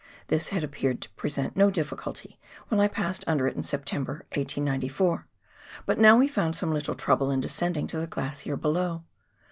This 0.29 0.49
had 0.49 0.63
appeared 0.63 0.99
to 1.01 1.11
present 1.11 1.55
no 1.55 1.69
difficulty 1.69 2.39
when 2.69 2.79
I 2.79 2.87
passed 2.87 3.23
under 3.27 3.45
it 3.45 3.55
in 3.55 3.61
September, 3.61 4.25
1894, 4.33 5.27
but 5.85 5.99
now 5.99 6.17
we 6.17 6.27
found 6.27 6.55
some 6.55 6.73
little 6.73 6.95
trouble 6.95 7.29
in 7.29 7.39
descending 7.39 7.85
to 7.85 7.99
the 7.99 8.07
glacier 8.07 8.57
below. 8.57 9.03